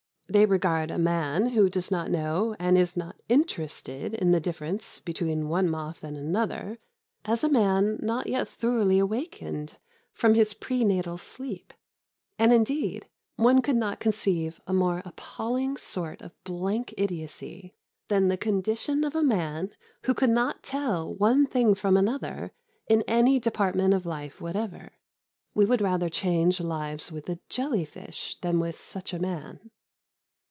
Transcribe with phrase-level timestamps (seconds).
[0.33, 5.01] They regard a man who does not know and is not interested in the difference
[5.01, 6.79] between one moth and another
[7.25, 9.75] as a man not yet thoroughly awakened
[10.13, 11.73] from his pre natal sleep.
[12.39, 17.75] And, indeed, one could not conceive a more appalling sort of blank idiocy
[18.07, 19.71] than the condition of a man
[20.03, 22.53] who could not tell one thing from another
[22.87, 24.93] in any department of life whatever.
[25.53, 29.71] We would rather change lives with a jelly fish than with such a man.